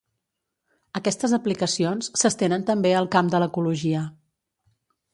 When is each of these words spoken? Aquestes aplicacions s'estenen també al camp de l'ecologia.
Aquestes 0.99 1.35
aplicacions 1.39 2.11
s'estenen 2.23 2.67
també 2.73 2.97
al 3.03 3.13
camp 3.19 3.33
de 3.37 3.43
l'ecologia. 3.45 4.07